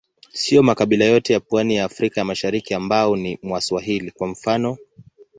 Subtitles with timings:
[0.33, 4.77] Siyo makabila yote ya pwani ya Afrika ya Mashariki ambao ni Waswahili, kwa mfano.